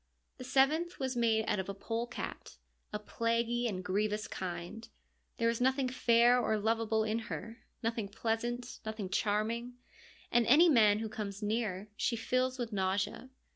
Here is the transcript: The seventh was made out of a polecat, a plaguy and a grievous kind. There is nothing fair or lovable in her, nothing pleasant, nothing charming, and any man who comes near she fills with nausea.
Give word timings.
The 0.39 0.43
seventh 0.43 0.97
was 0.97 1.15
made 1.15 1.45
out 1.47 1.59
of 1.59 1.69
a 1.69 1.75
polecat, 1.75 2.57
a 2.91 2.97
plaguy 2.97 3.67
and 3.67 3.77
a 3.77 3.81
grievous 3.83 4.27
kind. 4.27 4.89
There 5.37 5.47
is 5.47 5.61
nothing 5.61 5.89
fair 5.89 6.39
or 6.39 6.57
lovable 6.57 7.03
in 7.03 7.19
her, 7.29 7.59
nothing 7.83 8.07
pleasant, 8.07 8.79
nothing 8.83 9.09
charming, 9.11 9.75
and 10.31 10.47
any 10.47 10.69
man 10.69 10.97
who 10.97 11.07
comes 11.07 11.43
near 11.43 11.87
she 11.95 12.15
fills 12.15 12.57
with 12.57 12.73
nausea. 12.73 13.29